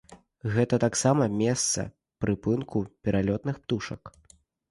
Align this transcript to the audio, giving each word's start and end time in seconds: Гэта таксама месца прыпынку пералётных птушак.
Гэта 0.53 0.75
таксама 0.83 1.27
месца 1.41 1.85
прыпынку 2.25 2.83
пералётных 3.05 3.55
птушак. 3.67 4.01